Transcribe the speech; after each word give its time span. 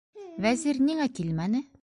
-Вәзир 0.45 0.81
ниңә 0.89 1.09
килмәне? 1.21 1.65